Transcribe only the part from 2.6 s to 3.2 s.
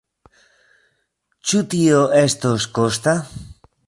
kosta?